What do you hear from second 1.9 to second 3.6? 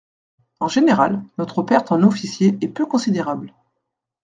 en officiers est peu considérable.